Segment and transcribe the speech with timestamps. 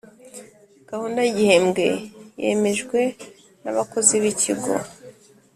[0.89, 1.85] gahunda y igihembwe
[2.41, 2.99] yemejwe
[3.61, 4.71] nabakozi bikigo